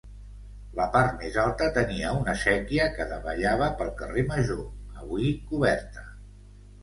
La 0.77 0.85
part 0.93 1.11
més 1.23 1.35
alta 1.41 1.65
tenia 1.75 2.13
una 2.21 2.33
séquia 2.43 2.87
que 2.95 3.05
davallava 3.11 3.67
pel 3.81 3.93
carrer 3.99 4.23
Major, 4.33 4.65
avui 5.03 5.29
coberta. 5.53 6.07